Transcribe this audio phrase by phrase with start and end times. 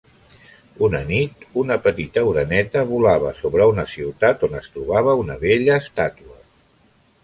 [0.87, 6.45] Una nit una petita oreneta volava sobre una ciutat on es trobava una bella estàtua.